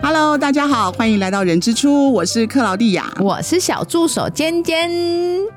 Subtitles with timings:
[0.00, 4.90] Hello，大家好，欢迎来到人之初，我是克劳蒂亚，我是小助手尖尖。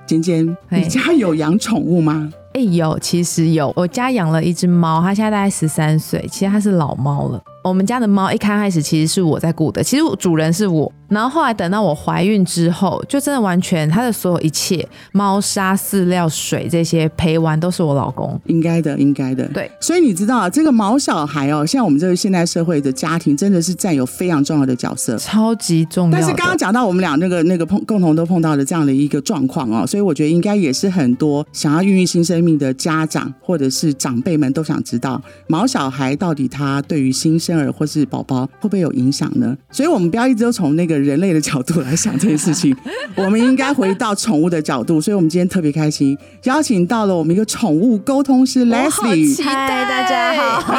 [0.05, 2.29] 尖尖，你家有养宠物吗？
[2.53, 7.41] 哎，有，其实有，我家养了一只猫，它现在大概十三岁，其实它是老猫了。
[7.63, 10.91] 我们家的猫一开始其实是我在顾的，其实主人是我。
[11.11, 18.39] 然后后来等到我怀孕之后，就真的完全他的所有一切，猫砂、饲料、水这些陪玩都是我老公。
[18.45, 19.45] 应该的，应该的。
[19.49, 26.17] 对，所以你知道啊，这个毛小孩哦，像我们这个现代社会的家庭，真的是占有非常重要的角色，超级重要。
[26.17, 39.57] 但是刚刚讲到我们俩那个那个碰共同都碰到的这样的一个状况哦，所以我觉得应该也是很多想要孕育新生命的家长或者是长辈们都想知道，毛小孩到底他对于新生儿或是宝宝会不会有影响呢？
[39.71, 42.75] 所以我们不要一直都从那个人类的角度来想这件事情，
[43.15, 45.01] 我们应该回到宠物的角度。
[45.01, 49.43] 所以我们今天特别开心，邀请到了我们一个宠物沟通师 Leslie。
[49.43, 50.71] 嗨，大家好，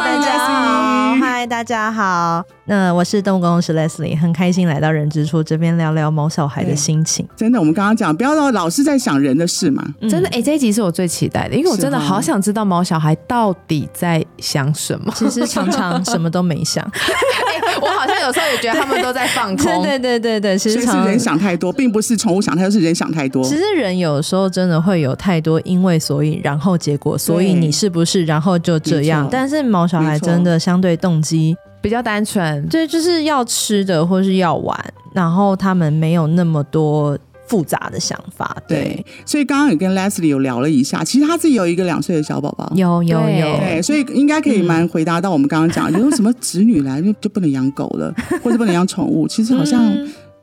[0.00, 2.55] 大家好，嗨，大家好。
[2.68, 7.26] 那我是动物沟通师 Leslie，很开心来到人之初这边聊聊毛小孩的心情。
[7.36, 9.84] 真的，我们刚刚讲，不要老老是在想人的事嘛。
[10.02, 15.12] 真的，哎，这一集是我最期待的，因为我真的好想知道毛小孩到底在想什么。
[15.16, 16.84] 其实常常什么都没想。
[17.80, 19.66] 我好像有时候也觉得他们都在放空。
[19.84, 23.44] 对对对对，其实是人想太多，并不是宠物想太多，是人想太多。
[23.44, 29.28] 其实人有时候真的会有太多因为所以然后结果，所以你是不是然后就这样？
[29.30, 31.56] 但是毛小孩真的相对动机
[31.86, 34.76] 比较单纯，对，就是要吃的或是要玩，
[35.14, 37.16] 然后他们没有那么多。
[37.48, 48.12] 复杂的想法，对，所以刚刚有跟 Leslie 有聊了一下，其实他自己有一个两岁的小宝宝，有有有，对，所以应该可以蛮回答到我们刚刚讲，有什么子女来就就不能养狗了，
[48.42, 49.80] 或者不能养宠物，其实好像。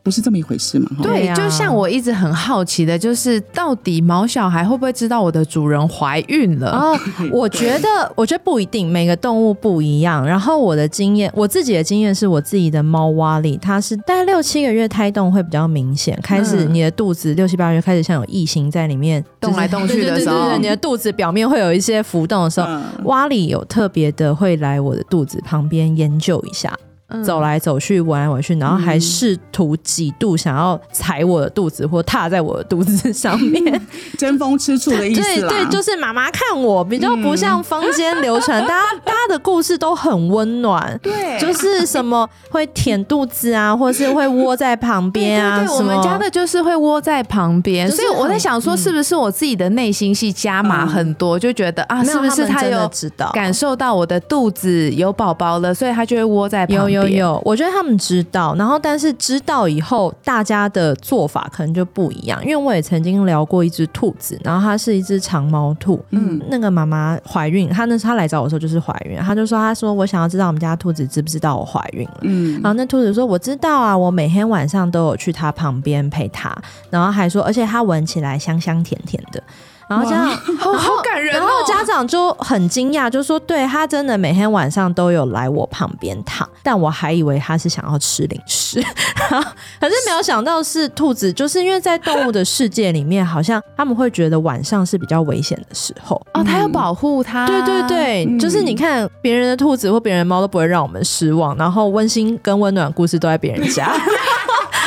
[0.03, 0.89] 不是这么一回事嘛？
[1.01, 6.71] 对，就像我一直很好奇的，就是到底毛小孩会不会知道我的主人怀孕了？
[6.71, 6.99] 哦，
[7.31, 10.27] 我觉得，我觉得不一定，每个动物不一样。
[10.27, 22.67] 然后我的经验，我自己的经验是我自己的猫蛙里，它是大概六七个月胎动会比较明显，开始你的肚子六七八月开始像有异形在里面动来动去的时候，你的肚子表面会有一些浮动的时候，
[23.05, 26.77] 蛙里有特别的会来我的肚子旁边研究一下。
[27.23, 33.81] 走来走去，玩来玩去，然后还试图几度想要踩我的肚子或踏在我的肚子上面，
[34.17, 45.59] 争风吃醋的意思对对，就是妈妈看我比较不像坊间流传，大家大家的故事都很温暖，对，就是什么会舔肚子啊，或是会窝在旁边啊。
[45.63, 52.89] 对我们家的就是会窝在旁边，所以我在想说，是不是我自己的内心戏加码很多，就觉得啊，是不是他有
[53.33, 56.93] 感受到我的肚子有宝宝了，所以他就会窝在旁边。
[56.93, 57.02] 有，
[57.43, 62.41] 我觉得他们知道，然后但是知道以后，大家的做法可能就不一样。
[62.43, 76.55] 因为我也曾经聊过一只兔子，然后它是一只长毛兔，嗯，那个妈妈怀孕，她那时她来找我时候就是怀孕，她就说，她说我想要知道我们家兔子知不知道我怀孕了，嗯，然后那兔子说我知道啊，我每天晚上都有去它旁边陪它，
[76.89, 79.41] 然后还说，而且它闻起来香香甜甜的。
[79.87, 88.81] 然后家长 好好感人，然后家长就很惊讶，就说：“对他真的每天晚上都有来我旁边躺，但我还以为他是想要吃零食，
[89.79, 97.45] 可是没有想到是兔子，就是因为在动物的世界里面，好像他们会觉得晚上是比较危险的时候哦，他要保护它。
[97.45, 103.91] 对对对，就是你看别人的兔子或别人的猫都不会让我们失望，然后温馨跟温暖故事都在别人家。”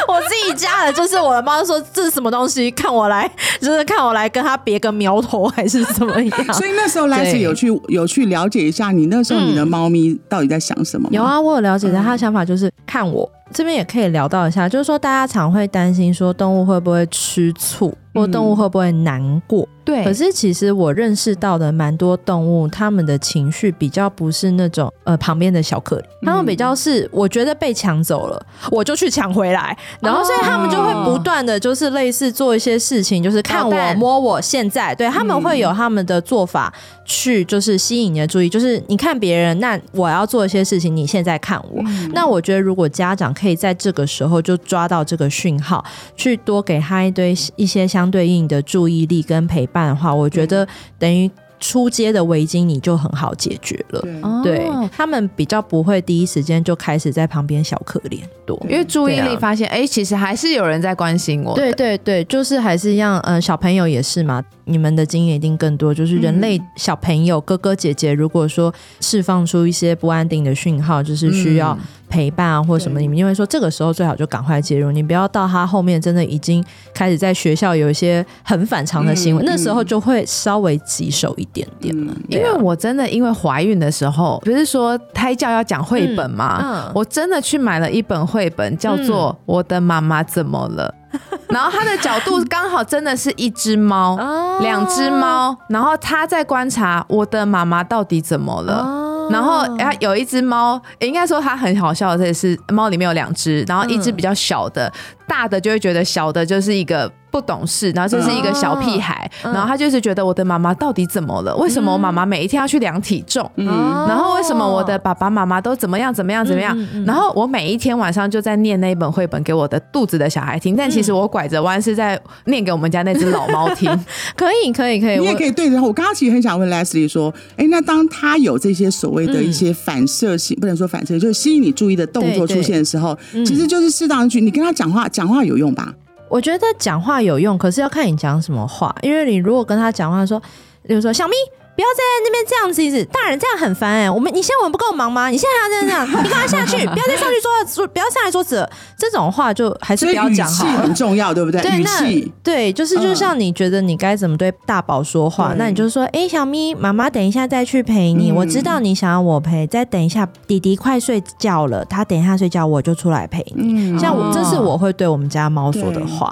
[0.09, 3.31] 我自己家的，就是我的猫说这是什么东西，看我来，
[3.61, 6.45] 就是看我来跟它别个苗头还是怎么样。
[6.55, 11.09] 所以那时候来是有去有去了解一下，你那时候你的猫咪到底在想什么？
[11.13, 17.97] 有啊，我有了解，他的想法就是看我这边也可以聊到一下，就是说大家常会担心说动物会不会吃醋。
[18.17, 19.69] 或动物会不会难过？
[19.85, 36.73] 对，可是其实我认识到的蛮多动物，他们的情绪比较不是那种呃旁边的小可怜，他们比较是我觉得被抢走了， 我就去抢回来，然后所以他们就会不断的就是类似做一些事情，就是看我摸我现在，对他们会有他们的做法
[37.05, 41.81] 去就是吸引你的注意，就是你看别人，那我要做一些事情，你现在看我，
[42.13, 45.85] 那我觉得如果家长可以在这个时候就抓到这个讯号，
[46.17, 48.06] 去多给他一堆一些相。
[48.07, 50.67] 相对应的注意力跟陪伴的话，我觉得
[50.97, 54.01] 等于出街的围巾你就很好解决了。
[54.45, 61.57] 对他们比较不会第一时间就开始在旁边小可怜多，因为注意力发现，哎，其实还是有人在关心我。
[61.57, 64.41] 对对对，就是还是一样，嗯，小朋友也是嘛。
[64.69, 71.77] 你们的经验一定更多，就是人类小朋友哥哥姐姐，如果说释放出一些不安定的讯号，就是需要
[72.09, 76.65] 陪伴啊，或者什么，你们因为说这个时候最好就赶快介入，你不要到他后面真的已经
[76.95, 82.13] 开始在学校有一些很反常的行为，嗯那时候就会稍微棘手一点点了。
[82.13, 86.91] 嗯因为我真的因为怀孕的时候，不是说胎教要讲绘本吗？
[86.95, 90.93] 我真的去买了一本绘本，叫做《我的妈妈怎么了》，
[91.49, 94.17] 然后它的角度刚好真的是一只猫。
[94.17, 98.83] 哦两只猫，然后他在观察我的妈妈到底怎么了。
[98.83, 104.93] 哦然后，啊，有一只猫，应该说它很好笑的，这是猫里面有两只，然后一只比较小的，
[105.27, 111.55] 大的就会觉得小的就是一个不懂事，然后就是一个小屁孩，嗯然后他就是觉得我的妈妈到底怎么了？
[111.59, 113.51] 为什么我妈妈每一天要去量体重？
[113.57, 113.67] 嗯，
[114.09, 116.75] 然后为什么我的爸爸妈妈都怎么样怎么样怎么样？
[116.79, 123.91] 嗯嗯嗯然后我每一天晚上就在念那一本绘本给我的肚子的小孩听，但其实我拐着弯是在念给我们家那只老猫听。
[124.35, 125.83] 可以可以可以，你也可以对着他。
[125.83, 135.93] 我刚刚其实很想问 Leslie 说，哎，那当他有这些所谓的一些反射性，不能说反射，就是吸引你注意的动作出现的时候，嗯其实就是适当的去，你跟他讲话，讲话有用吧？
[136.29, 138.95] 我觉得讲话有用，可是要看你讲什么话。
[139.03, 140.41] 因为你如果跟他讲话说，
[140.83, 141.35] 比如说小咪。
[141.77, 145.29] 不要在那边这样子，一直大人这样很烦哎、我们你现在我们不够忙吗？
[145.29, 148.69] 你现在还要这样你赶快下去，不要再上去桌子，不要上来桌子。
[148.99, 150.95] 这种话就还是不要讲好了很。
[150.95, 151.61] 重要，对不对？
[151.61, 152.33] 对，语那气。
[152.43, 158.31] 对，就是就嗯像你觉得你该怎么对大宝说话，对那你就说，哎、小咪，妈妈等一下再去陪你。
[158.31, 163.93] 嗯我知道你想要我陪，再等一下，弟弟快睡觉了，他等一下睡觉我就出来陪你。
[163.93, 166.31] 嗯像我，哦这是我会对我们家猫说的话。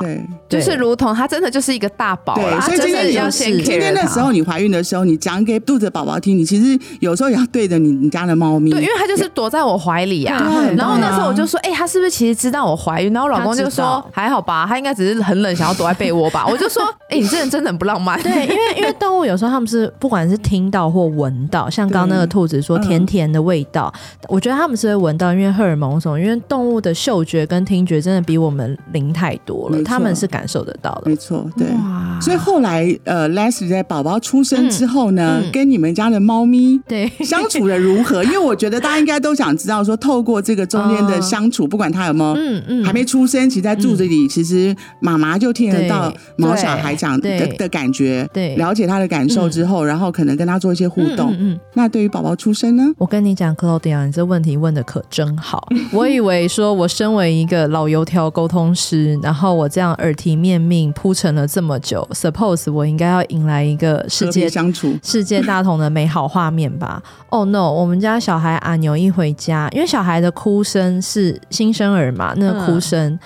[0.54, 8.70] 就是如同它真的就是一个大宝对啦，所以今天真的要先天的时候，你怀孕的时候，你讲给肚子的宝宝听，你其实有时候也要对着你你家的猫咪。
[8.70, 10.38] 对，因为它就是躲在我怀里啊。
[10.38, 13.12] 对然后那时候我就说，哎、他是不是其实知道我怀孕？
[13.12, 16.46] 然后我老公就说还好吧，他应该只是很冷，想要躲在被窝吧。
[16.50, 18.20] 我就说，哎、你这人真的很不浪漫。
[18.22, 23.92] 对，因为因为动物有时候他们是不管是听到或闻到，像刚刚那个兔子说嗯甜甜的味道，
[24.28, 31.16] 我觉得他们是会闻到，因为荷尔蒙什么，因为动物的嗅觉跟听觉真的比我们灵太多了，没错它们是感受得到的没。
[31.16, 31.68] 错，对。
[31.68, 38.22] 哇所以后来，呃，Leslie 在宝宝出生之后呢，嗯嗯跟你们家的猫咪对，相处的如何？
[38.24, 42.34] 因为我觉得大家应该都想知道，说透过这个中间的相处，不管他有没有。
[42.34, 51.32] 嗯嗯，还没出生，其实在肚子里，其实妈妈就听得到对毛小孩讲的对的感觉，对了解他的感受之后，然后可能跟他做一些互动。
[51.32, 52.84] 嗯嗯嗯那对于宝宝出生呢？
[52.98, 55.68] 我跟你讲，Claudia，你这问题问的可真好。
[55.90, 67.02] 我以为说我身为一个老油条沟通师，然后我这样耳提面命铺陈了这么久，suppose 我应该要迎来一个世界相处，世界大同的美好画面吧。
[67.30, 67.70] Oh no！
[67.70, 73.18] 我们家小孩阿牛一回家，因为小孩的哭声是新生儿嘛，那个哭声，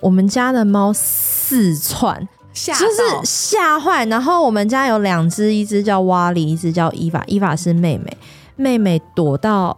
[0.00, 4.06] 我们家的猫四窜，吓就是到吓坏。
[4.06, 8.16] 然后我们家有两只，一只叫瓦里，一只叫伊法，伊法是妹妹，
[8.56, 9.76] 妹妹躲到。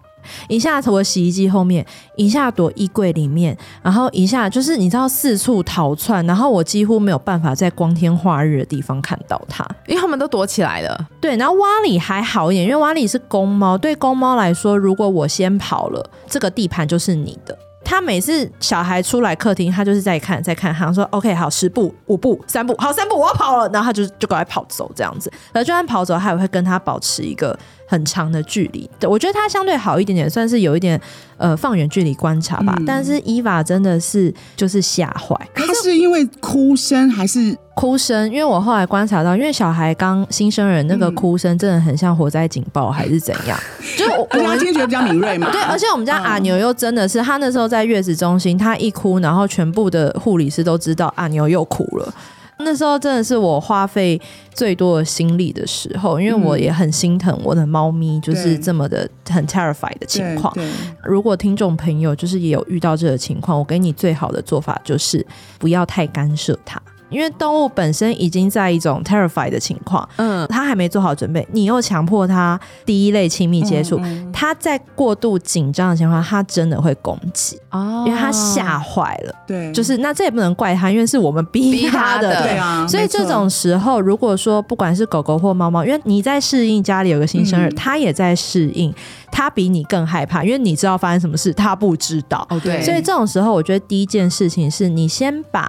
[0.49, 1.85] 一下躲洗衣机后面，
[2.17, 9.67] 一下躲衣柜里面，然后一下就是你知道四处逃窜，然后我几乎没有办法在光天化日的地方看到它。
[9.87, 11.09] 因为他们都躲起来了。
[11.21, 17.57] 对，然后瓦里还好一点，因为瓦里是公猫，对公猫来说，如果我先跑了，这个地盘就是你的。
[17.85, 25.33] 他每次小孩出来客厅，他就是在看，在看，他说 OK 好，十步、五步、三步，好三步，我要跑了，然后他就就赶快跑走这样子。
[25.55, 28.89] 而就算跑走，他也会跟他保持一个很长的距离。
[29.01, 31.01] 对我觉得他相对好一点点，算是有一点
[31.39, 32.75] 呃放远距离观察吧。
[32.79, 43.59] 嗯但是伊娃真的是就是吓坏，他是因为哭声还是哭声，因为我后来观察到，因为小孩刚新生儿那个嗯哭声真的很像火灾警报还是怎样，
[43.97, 45.49] 就是我而且他听觉比较敏锐嘛？
[45.53, 52.15] 对，而且我们家嗯阿牛又真的是，他那时候在月子中心，他一哭，然后全部的护理师都知道阿牛又哭了。
[52.59, 54.21] 那时候真的是我花费
[54.53, 60.53] 最多的心力的时候，因为我也很心疼我的猫咪，就是这么的很 terrified 的情况。
[61.03, 65.25] 如果听众朋友就是也有遇到这个情况，我给你最好的做法就是
[65.59, 74.33] 不要太干涉它，因为动物本身已经在一种 terrified 的情况，嗯，它还没做好准备，你又强迫它第一类亲密接触，嗯嗯。
[74.33, 78.05] 它在过度紧张的情况下，它真的会攻击，哦。
[78.07, 79.35] 因为它吓坏了。
[79.47, 82.29] 对，就是那这也不能怪它，因为是我们逼逼它的。
[82.29, 87.75] 的对啊，所以这种时候，如果说不管是狗狗或猫猫，因为你在适应家里有个新生儿，嗯。
[87.75, 88.95] 它也在适应，
[89.33, 92.47] 它比你更害怕，因为你知道发生什么事，它不知道。
[92.51, 95.69] 哦对，所以这种时候，我觉得第一件事情是你先把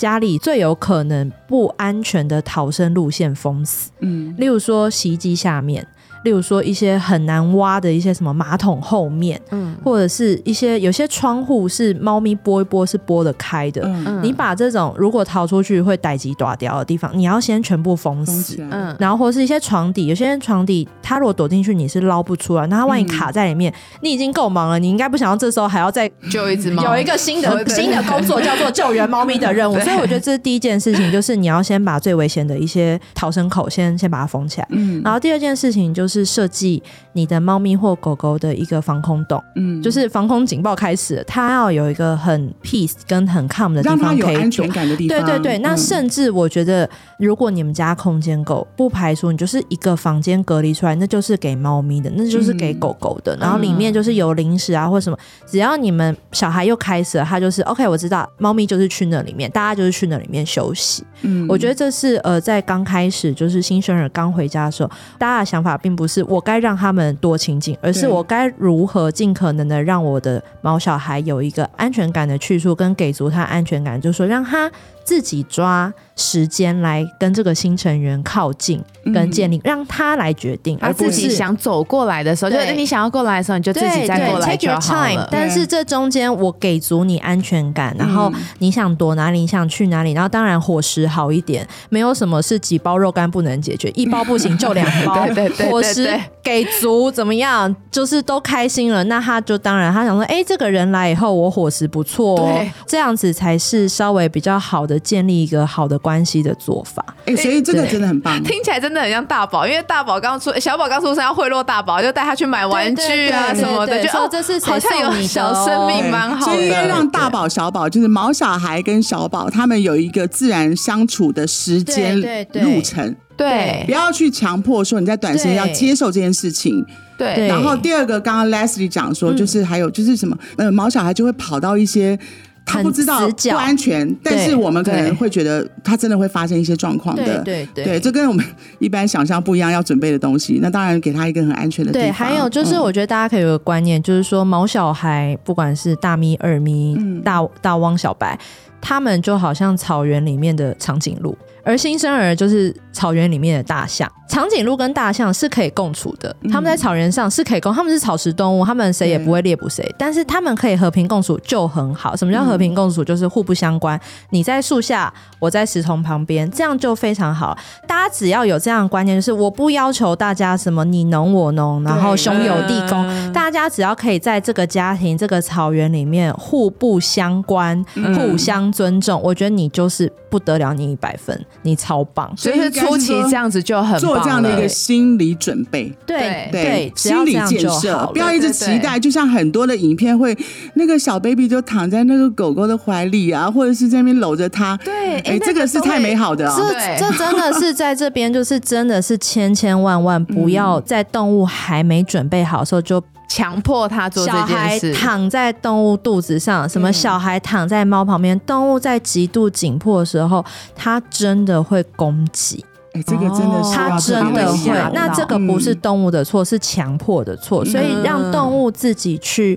[0.00, 5.86] 家里最有可能不安全的逃生路线封死，嗯例如说洗衣机下面。
[6.24, 13.82] 例如说一些很难挖的一些什么马桶后面，嗯或者是一些有些窗户是猫咪拨一拨是拨得开的。
[13.84, 22.66] 嗯，嗯你把这种如果逃出去会逮鸡打掉的地方，你要先全部封死嗯然后或是一些床底，有些人床底，它如果躲进去，你是捞不出来。
[22.66, 23.72] 那它万一嗯卡在里面，
[24.02, 29.78] 你已经够忙了，你应该不想要这时候还要再救一只猫有一个新的新的工作叫做救援猫咪的任务。
[29.80, 34.66] 所以我觉得这是第一件事情，就是你要先把最危险的一些逃生口先先把它封起来。
[34.70, 44.70] 嗯然后第二件事情就是设计你的猫咪或狗狗的一个防空洞，嗯就是防空警报开始了，它要有一个很 peace 跟很 calm 的地方可以安全。
[44.70, 45.18] 感的地方。
[45.18, 46.88] 对对对，那嗯甚至我觉得，
[47.18, 53.36] 如果你们家空间够，不排除你就是一个房间隔离出来，那就是给猫咪的，那就是给狗狗的。
[53.36, 61.04] 然后里面就是有零食啊或什么，只要你们小孩又开始了，他就是 OK，我知道猫咪就是去那里面，大家就是去那里面休息。
[61.22, 74.70] 嗯我觉得这是呃，在刚开始就是新生儿刚回家的时候，大家的想法并不是我该让他们多亲近，而是我该如何尽可能的让我的毛小孩有一个安全感的去处，跟给足他安全感，就是说让他
[75.04, 78.80] 自己抓时间来跟这个新成员靠近，
[79.12, 85.28] 跟建立，让他来决定，他而不是自己想走过来的时候，就是你想要过来的时候，你就自己再过来 take 就 your 好 time 了。
[85.32, 96.20] 但是这中间我给足你安全感，然后嗯你想躲哪里，你想去哪里，然后当然伙食好一点，没有什么是几包肉干不能解决，一包不行就两包， 对对对对伙食对。
[96.42, 97.74] 给足怎么样？
[97.90, 107.04] 就是都开心了，那他就当然他想说，哎，这个人来以后我伙食不错哦，这样子才是稍微比较好的建立一个好的关系的做法。
[107.26, 108.42] 哎，所以这个真的很棒。
[108.42, 116.88] 听起来真的很像大宝，因为大宝刚出，小宝刚出生要贿赂大宝，就带他去买玩具啊什么的，对就哦说这是谁好像有小哦生命蛮好所以应该的。
[116.88, 126.84] 让大宝、小宝，就是毛小孩跟小宝，他们有一个自然相处的时间对对对路程，对不要去强迫说你在短时间要接受这件事情。
[127.16, 127.34] 对。
[127.34, 127.48] 对。
[127.48, 132.18] 然后第二个，刚刚 Leslie 讲说，就是还有就是什么，呃，毛小孩就会跑到一些。
[132.62, 137.42] 他不知道不安全，但是我们可能会觉得他真的会发生一些状况的。
[137.42, 138.44] 对对对，这跟我们
[138.78, 147.20] 一般想象不一样，要准备的东西，那当然给他一个很安全的地对，还有就是，嗯我觉得大家可以有个观念，就是说毛小孩，不管是大咪、二咪、嗯。
[147.22, 148.38] 大大汪、小白，
[148.80, 154.10] 他们就好像草原里面的长颈鹿，而新生儿就是草原里面的大象。
[154.28, 162.14] 长颈鹿跟大象是可以共处的，嗯他们在草原上是可以共，他们是草食动物，他们谁也不会猎捕谁，但是他们可以和平共处就很好。
[162.14, 163.02] 什么叫和平共处？
[163.02, 164.00] 就是互不相关。
[164.30, 167.58] 你在树下，我在石头旁边，这样就非常好。
[167.88, 182.32] 大家只要有这样的观念，就是我不要求大家什么你侬我侬，然后兄友弟恭，嗯大家只要可以在这个家庭、这个草原里面互不相关、嗯互相尊重，我觉得你就是不得了，你一百分，你超棒。
[182.36, 185.92] 就是初期这样子就很棒做这样的一个心理准备。
[186.06, 188.98] 对对，心理建设不要一直期待。
[188.98, 190.36] 就像很多的影片会，
[190.74, 194.76] 那个小 baby 就躺在那个狗狗的怀里啊，或者是在那边搂着它。
[194.84, 196.56] 对哎，这个是太美好的啊！
[196.56, 204.80] 这这真的是在这边，就是真的是千千万万不要在动物还没准备好的时候就强迫他做小这件孩。
[204.92, 210.44] 躺在动物肚子上，什么小孩躺在猫旁边，动物在极度紧迫的时候，
[210.74, 214.90] 它真的会攻击，哎，这个真的是哦它真的会。
[214.92, 219.56] 那这个不是动物的错，是强迫的错，所以让动物自己去。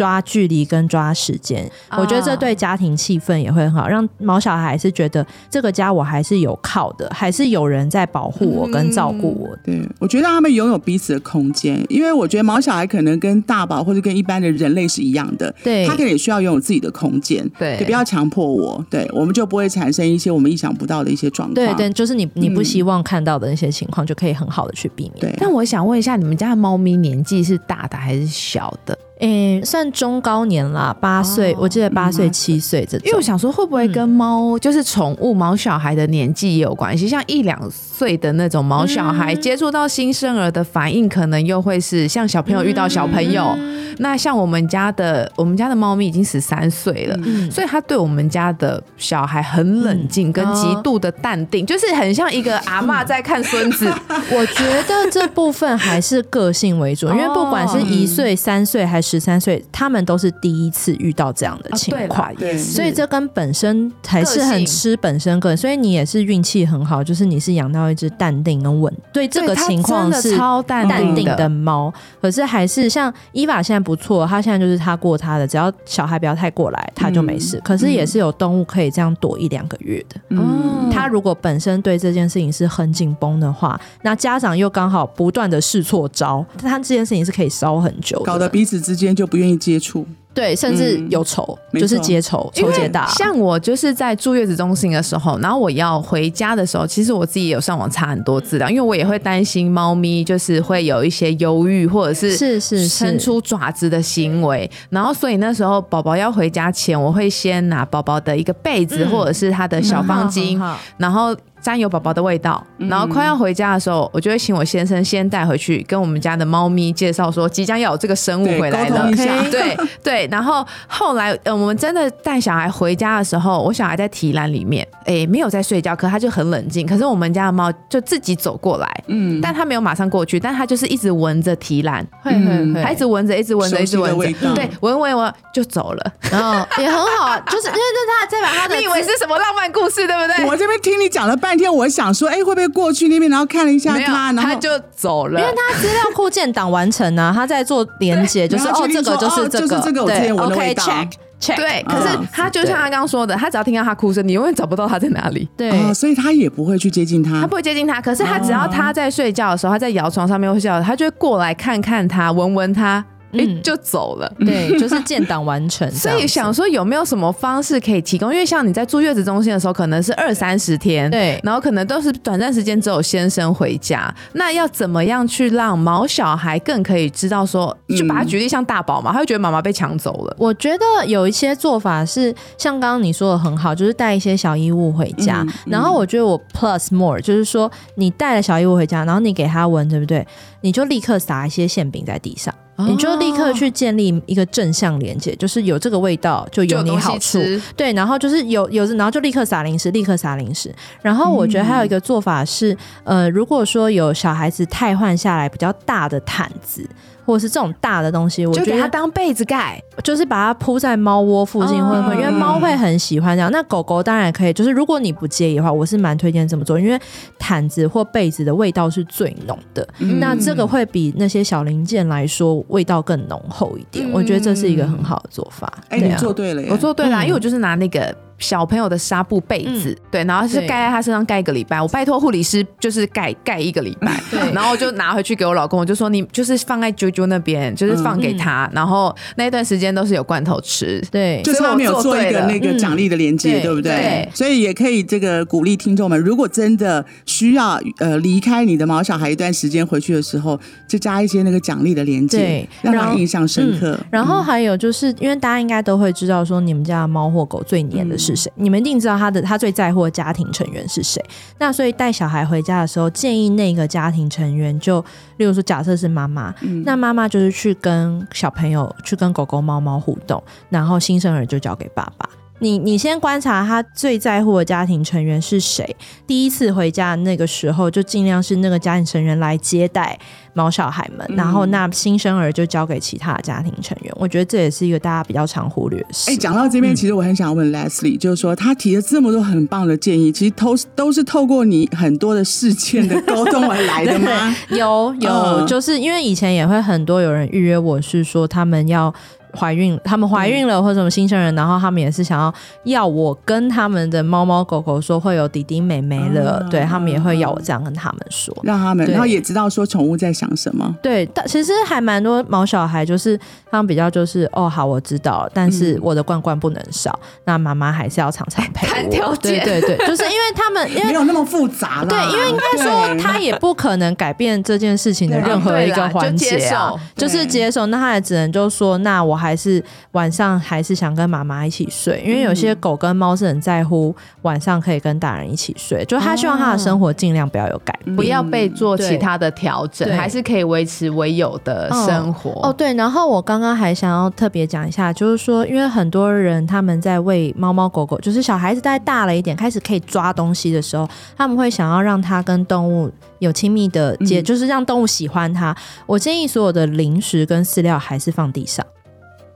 [0.00, 9.62] 抓距离跟抓时间，我觉得这对家庭气氛也会很好，让毛小孩是觉得这个家我还是有靠的，还是有人在保护我跟照顾我的。
[9.66, 17.46] 对，我觉得让他们拥有彼此的空间，因为我觉得毛小孩可能跟大宝或者跟一般的人类是一样的，对他可能也需要拥有自己的空间。
[17.58, 21.54] 对就不要强迫我，对，我们就不会产生一些我们意想不到的一些状况。
[21.54, 25.20] 对对，就是你你不嗯希望看到的那些情况，就可以很好的去避免。
[25.20, 28.98] 对，但我想问一下，你们家的猫咪年纪是大的还是小的？
[29.20, 33.06] 诶、算中高年啦，八岁，哦我记得八岁、嗯七岁这种。
[33.06, 37.06] 因为我想说，会不会跟猫、就是宠物毛小孩的年纪也有关系？
[37.06, 43.56] 像一两岁的那种毛小孩，接触到新生儿的反应，可能又会是像小朋友遇到小朋友。
[43.98, 47.16] 那像我们家的，我们家的猫咪已经十三岁了。
[47.24, 53.92] 嗯所以它对我们家的小孩很冷静，跟极度的淡定，就是很像一个阿嬷在看孙子。
[54.30, 62.32] 我觉得这部分还是个性为主，因为不管是一岁、三岁还是十三岁，他们都是第一次遇到这样的情况。
[62.58, 71.92] 所以这跟本身还是很吃本身个人，所以你也是运气很好，就是你是养到一只淡定跟稳，对这个情况是超淡淡定的的猫。
[72.20, 77.60] 可是还是像伊娃现在不错，她现在就是她过她的，只要小孩不要太过来，她就没事。
[77.64, 80.20] 可是也是有动物可以这样躲一两个月的。
[80.28, 90.06] 嗯，他如果本身对这件事情是很紧绷的话，那家长又刚好不断的试错招，他这件事情是可以烧很久的，搞得彼此之间就不愿意接触。
[90.32, 91.10] 对，甚至嗯。
[91.10, 93.06] 有仇，就是结仇，因为仇结大。
[93.08, 109.10] 像我就是在住月子中心的时候，然后我要回家的时候，其实我自己也有上网查很多资料，因为我也会担心猫咪就是会有一些忧郁或者是是是是，伸出爪子的行为，然后所以那时候宝宝要回家前，我会先拿宝宝的一个被子、嗯。
[109.10, 110.60] 或者是他的小方巾，
[110.96, 118.90] 然后沾有宝宝的味道，然后快要回家的时候，我就会请我先生先带回去，跟我们家的猫咪介绍说即将要有这个生物回来了。
[118.90, 119.16] 沟通一。
[119.16, 119.30] 下。
[119.50, 126.86] 对对，然后后来呃，我们真的带小孩回家的时候，我小孩在提篮里面，哎，没有在睡觉，可他就很冷静。
[126.86, 134.48] 可是我们家的猫就自己走过来，嗯，但他没有马上过去，但他就是一直闻着提篮，会会嗯会，他一直闻着，一直闻着，一直闻味道。
[134.48, 136.12] 着，对，闻闻闻就走了。
[136.30, 140.46] 然后也很好，就是因为这他再把他的 你以为是什么浪漫故事，对不对？
[140.46, 150.84] 我这边听你讲了半天，我想说，哎，会不会过去那边，然后看了一下，他，然后他就走了，因为他资料库建档完成啊，他在做连接， 就是哦，这个就是这个，哦就是这个我之对前闻的味，OK 道。
[150.84, 155.48] check check，对，可嗯是他就像他刚刚说的，他只要听到他哭声，你永远找不到他在哪里。
[155.56, 155.70] 对。
[155.70, 157.40] 哦，所以他也不会去接近他。
[157.40, 157.54] 他不。
[157.54, 163.02] 会接近他，可是他只要他在睡觉的时候，他在摇床上面会笑，他就会过来看看他，闻闻他，
[163.32, 164.32] 哎、嗯就走了。
[164.40, 168.32] 对，就是建档完成 所以想说有没有什么方式可以提供？
[168.32, 180.36] 因为像你在住月子中心的时候，可能是二三十天，对然后可能都是短暂时间只有先生回家，那要怎么样去让毛小孩更可以知道说，就把他举例像大宝嘛，他会觉得妈妈被抢走了。
[180.38, 185.46] 我觉得有一些做法是像刚刚你说的很好，就是带一些小衣物回家。
[185.66, 190.26] 然后我觉得我 plus more 就是说，你带了小衣物回家，然后你给他闻，对不对？
[190.60, 197.38] 你就立刻撒一些馅饼在地上，你就立刻去建立一个正向连接，就是有这个味道就有你好处。
[197.76, 200.74] 对，然后就是有有，然后就立刻撒零食，立刻撒零食。
[201.02, 206.88] 然后我觉得还有一个做法是，呃，如果说有小孩子太换下来比较大的毯子，
[207.30, 209.80] 或者是这种大的东西，我就给他觉得它当被子盖。
[210.02, 213.52] 就是把它铺在猫窝附近，会因为猫会很喜欢这样。
[213.52, 216.98] 那狗狗当然可以，就是如果你不介意的话，我是蛮推荐这么做，因为
[217.38, 219.86] 毯子或被子的味道是最浓的。
[219.98, 225.70] 嗯那这个会比那些小零件来说味道更浓厚一点，嗯我觉得这是一个很好的做法。
[225.90, 231.80] 哎，你对啊做对了耶，我做对啦，嗯因为我就是拿那个小朋友的纱布被子，对，然后是盖在他身上盖一个礼拜。
[231.80, 234.52] 我拜托护理师就是盖盖一个礼拜，对。
[234.52, 241.00] 然后就拿回去给我老公，我就说你就是放在啾啾那边，就是放给他，然后那一段时间都是有罐头吃。
[241.10, 243.60] 对，就是他们有做一个那个奖励的连接，嗯。
[243.60, 243.92] 对不对？
[243.92, 244.28] 对？
[244.34, 253.98] 所以也可以这个鼓励听众们，如果真的需要呃离开你的毛小孩一段时间，回去的时候就加一些那个奖励的连接对，让他印象深刻。
[254.10, 261.24] 然后还有就是，因为大家应该都会知道，说你们家的猫或狗最黏的是谁，你们一定知道他的他最在乎的家庭成员是谁。
[261.58, 265.00] 那所以带小孩回家的时候，建议那个家庭成员就，
[265.36, 272.28] 例如说假设是妈妈，嗯那妈妈就是去跟小朋友去跟狗狗、猫猫互动，然后新生儿就交给爸爸。
[272.60, 275.96] 你你先观察他最在乎的家庭成员是谁，
[276.26, 280.18] 第一次回家的那个时候，就尽量是那个家庭成员来接待
[280.52, 284.12] 毛小孩们，嗯然后那新生儿就交给其他的家庭成员。
[284.16, 286.30] 我觉得这也是一个大家比较常忽略的事。
[286.30, 294.54] 哎，讲到这边，其实我很想问 Leslie，就是说他提了这么多很棒的建议，其实都都是透过你很多的事件的沟通而来的 吗？
[294.68, 299.12] 有有，嗯就是因为以前也会很多有人预约我是说他们要。
[299.58, 302.52] 怀孕，他们怀孕了或者什么新生人，然后他们也是想要
[302.84, 308.56] 要我跟他们的猫猫狗狗说会有弟弟妹妹了，嗯对他们也会要我这样跟他们说。
[308.62, 310.96] 让他们，然后也知道说宠物在想什么。
[311.02, 313.38] 对，但其实还蛮多毛小孩，就是
[313.70, 319.10] 他们比较就是哦，好，我知道，但是嗯我的罐罐不能少，那妈妈还是要常常陪谈我。
[319.10, 322.06] 条件对对对，就是因为他们因为没有那么复杂了。
[322.06, 326.70] 对，因为应该说他也不可能改变这件事情的任何一个环节就接，
[327.16, 327.86] 就是接受。
[327.86, 338.14] 那他也只能就说，那我还是晚上还是想跟妈妈一起睡，因为有些狗跟猫是很在乎晚上可以跟大人一起睡，就他希望他的生活尽量不要有改变。
[338.14, 342.50] 不要被做其他的调整，还是可以维持为有的生活。
[342.62, 355.74] 哦，对，然后我刚刚还想要特别讲一下，就是说，因为很多人他们在喂猫猫狗狗，就是小孩子再大了一点，开始可以抓东西的时候，他们会想要让它跟动物有亲密的接，嗯就是让动物喜欢它。
[356.06, 358.84] 我建议所有的零食跟饲料还是放地上。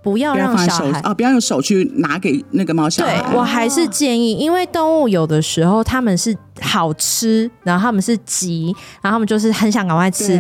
[0.05, 0.93] 不要让小孩。
[0.93, 3.13] 手啊，不要用手去拿给那个猫小对。
[3.35, 8.67] 我还是建议，因为动物有的时候他们是好吃，然后他们是急，
[9.03, 10.37] 然后他们就是很想赶快吃，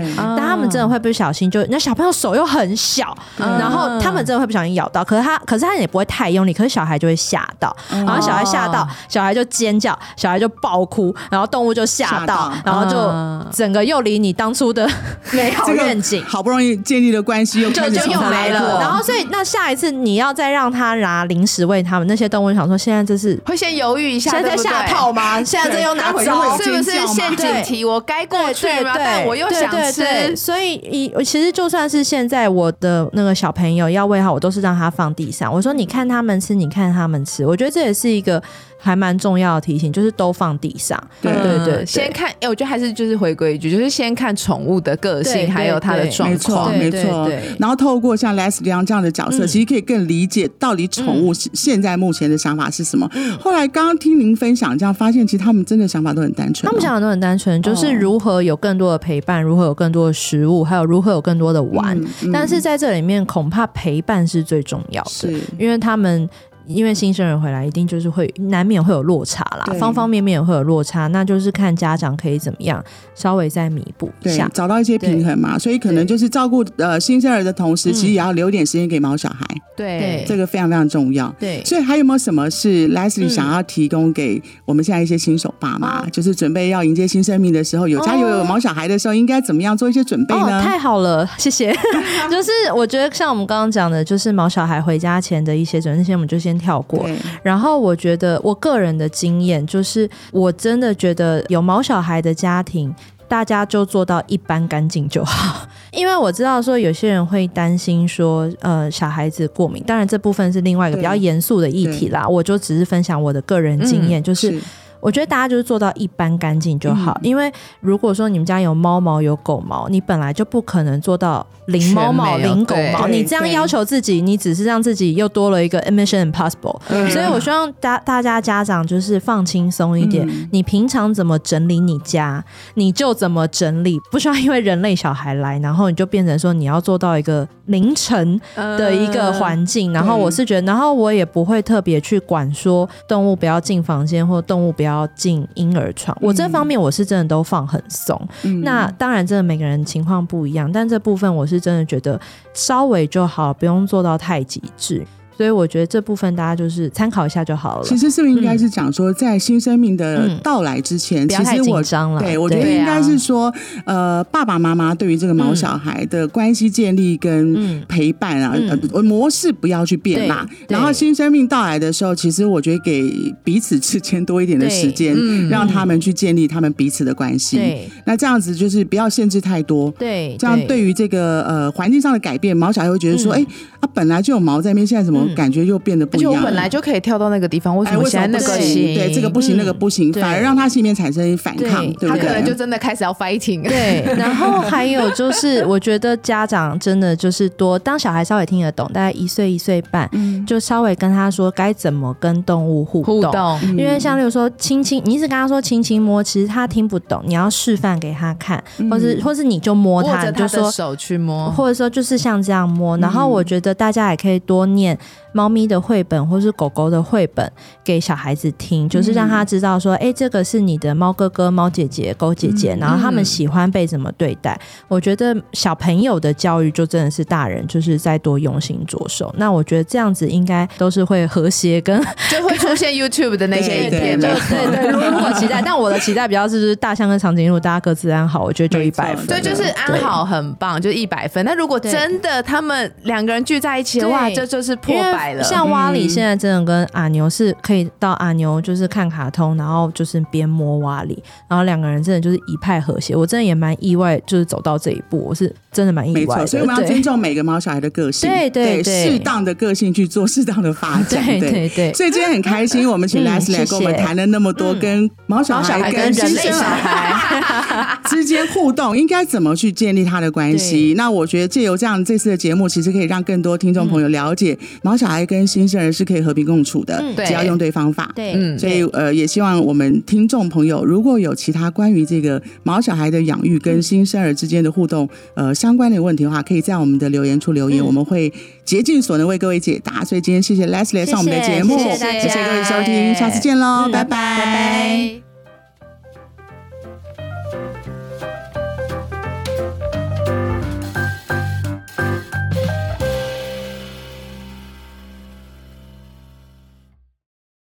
[0.54, 12.34] 他们真的会不小心就，那小朋友手又很小，然后他们真的会不小心咬到，可是他可是他也不会太用力，可是小孩就会吓到，然后小孩吓到哦，小孩就尖叫，小孩就爆哭，然后动物就吓吓到。
[12.34, 13.46] 到，然后就嗯。
[13.52, 14.88] 整个又离你当初的
[15.30, 16.24] 美好这个愿景。
[16.24, 25.42] 好不容易建立的关系又就就又没了，然后所以那下一次你要再让他拿零食喂他们，那些动物想说，现在这是会先犹豫一下，现在下套吗？
[25.42, 27.84] 现在这又拿招待会又会有是不是陷阱题？
[27.84, 28.94] 我该过去吗？
[28.96, 30.36] 但我又想对对对。
[30.36, 30.43] 吃。
[30.44, 35.50] 所以一其实就算是现在我的那个小朋友要喂他，我都是让他放地上。
[35.50, 37.46] 我说你看他们吃，你看他们吃。
[37.46, 38.42] 我觉得这也是一个
[38.76, 41.02] 还蛮重要的提醒，就是都放地上。
[41.22, 46.78] 对对对先看，哎，我觉得还是就是回归一句，就是先看宠物的个对性，还有它的对状没错，况。
[46.78, 47.30] 没错。
[47.59, 53.09] 然后透过像 Leslie 这样的角色，嗯其实可以更理解到底宠物现现在目前的想法是什么。
[53.40, 56.68] 后来刚刚听您分享，这样发现其实他们真的想法都很单纯哦。
[56.68, 61.96] 他们想法都很单纯，就是如何有更多的陪伴，如何有更多的食物，还有如何有更多的玩。
[61.98, 65.28] 嗯嗯但是在这里面，恐怕陪伴是最重要的。
[65.58, 66.28] 因为他们
[66.66, 72.83] 因为新生儿回来，一定就是会难免会有落差啦，方方面面也会有落差，那就是看家长可以怎么样
[73.14, 74.50] 稍微再弥补一对下。
[74.55, 77.92] 找到一些平衡嘛，所以可能就是照顾呃新生儿的同时，嗯。
[77.94, 79.44] 其实也要留点时间给毛小孩，
[79.77, 80.24] 对。
[80.27, 81.33] 这个非常非常重要。
[81.38, 83.31] 对，所以还有没有什么是 Leslie 嗯。
[83.31, 86.07] 想要提供给我们现在一些新手爸妈，哦。
[86.12, 90.62] 就是准备要迎接新生命的时候，有家有有毛小孩的时候，应该怎么样做一些准备哦，呢？
[90.62, 91.72] 太好了，谢谢。
[92.31, 97.08] 就是我觉得像我们刚刚讲的，就是毛小孩回家前的一些准备，那些我们就先跳过。
[97.42, 102.94] 然后我觉得我个人的经验就是，我真的觉得有毛小孩的家庭。
[103.26, 112.28] 大家就做到一般干净就好， 因为我知道说有些人会担心说，呃，小孩子过敏，当然这部分是另外一个比较严肃的议题啦。
[112.28, 114.60] 我就只是分享我的个人经验，就是
[115.04, 126.80] 我觉得大家就是做到一般干净就好，嗯因为如果说你们家有猫毛有狗毛，你本来就不可能做到零猫毛零狗毛，你这样要求自己，你只是让自己又多了一个 mission impossible。
[127.10, 139.92] 所以我希望大大家家长就是放轻松一点，嗯你平常怎么整理你家，你就怎么整理，不需要因为人类小孩来，然后你就变成说你要做到一个凌晨的一个环境。
[139.92, 148.20] 然后我是觉得，然后我也不会特别去管说动物不要进房间或动物不要进婴儿床，我这方面我是真的都放很松。
[148.42, 152.20] 嗯那当然，真的每个人情况不一样，但这部分我是真的觉得
[152.52, 155.04] 稍微就好，不用做到太极致。
[155.36, 157.96] 所以我觉得这部分大家就是参考一下就好了其。
[157.96, 162.20] 实是不是应该是讲说，在新生命的嗯到来之前，其实我紧张了。
[162.20, 163.52] 对我觉得应该是说，
[163.84, 170.46] 呃，爸爸妈妈对于这个毛小孩的关系建立跟嗯陪伴啊，嗯呃，模式不要去变啦。
[170.68, 177.60] 然后新生命到来的时候，其实我觉得给彼此之间多一点的时间，嗯让他们去建立他们彼此的关系。
[178.04, 179.90] 那这样子就是不要限制太多。
[179.98, 183.46] 对，这样对于这个呃环境上的改变，毛小孩会觉得说，嗯哎、
[183.80, 186.50] 啊本来就有毛在那边，现在怎么嗯感觉又变得不而且我一样了？
[186.50, 188.74] 本来就可以跳到那个地方，为什哎，么现在那个行？
[188.74, 188.94] 行？
[188.94, 192.20] 对，这个不行，嗯那个不行，对反而让他心里面产生反抗，对对不对？
[192.20, 193.62] 他可能就真的开始要 fighting。
[193.68, 203.14] 对， 然后还有就是，我觉得家长真的就是多，当小孩稍微听得懂，大概一岁一岁半，嗯就稍微跟他说该怎么跟动物互动。
[203.16, 212.96] 互动，嗯因为像例如说亲亲，你一直跟他说亲亲摸，其实他听不懂，你要示范给他看，或是或是你就摸握他，你就说手去摸，或者说就是像这样摸。
[212.98, 214.96] 然后我觉得大家也可以多念
[215.33, 217.50] 猫咪的绘本或是狗狗的绘本
[217.83, 224.59] 给小孩子听，就是让他知道说，哎、这个是你的猫哥哥、猫姐姐、狗姐姐，然后他们喜欢被怎么对待。
[224.88, 229.35] 我觉得小朋友的教育就真的是大人就是在多用心着手。
[229.37, 232.00] 那我觉得这样子应该都是会和谐跟
[232.31, 234.66] 就会出现 YouTube 的那些影对片了对。
[234.66, 239.27] 对对，如如果期待，但我的期待比较是就是大象跟长颈鹿大家各自安好，我觉得就一百分。
[239.27, 241.44] 对，就是安好很棒，就一百分。
[241.44, 244.94] 那如果真的他们两个人聚在一起的话，这就是破
[245.42, 253.14] 像蛙里嗯现在真的跟阿牛是可以到阿牛就是看卡通，然后就是边摸蛙里，然后两个人真的就是一派和谐。
[253.14, 256.46] 我真的也蛮意外，就是走到这一步，我是真的蛮意没错，外的。
[256.46, 261.68] 所以我们要尊重每个毛小孩的个性，对对对适当的个性去做适当的发展，对对。
[261.74, 270.94] 对所以今天很开心，我们请嗯 Leslie 跟我们谈了那么多嗯跟毛小孩孩跟人类小新生儿孩， 之间互动应该怎么去建立他的关系？
[270.96, 277.26] 那我觉得借由这样这次的节目，其实可以让更多听众朋友了解，毛小孩跟新生儿是可以和平共处的，嗯。
[277.26, 278.10] 只要用对方法。
[278.14, 288.31] 对，嗯所以呃，也希望我们听众朋友如果有其他关于这个毛小孩的养育跟新生儿之间的互动，呃，相关的问题的话，可以在我们的留言处留言，嗯我们会
[288.66, 290.05] 竭尽所能为各位解答。
[290.05, 295.23] 所以今天谢谢 Leslie 上我们的节目，谢谢各位收听，下次见喽，拜拜拜拜。